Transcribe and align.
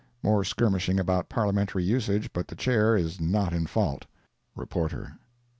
[More 0.23 0.43
skirmishing 0.43 0.99
about 0.99 1.29
parliamentary 1.29 1.83
usage 1.83 2.33
but 2.33 2.47
the 2.47 2.55
Chair 2.55 2.95
is 2.97 3.19
not 3.21 3.53
in 3.53 3.67
fault.—REPORTER. 3.67 5.19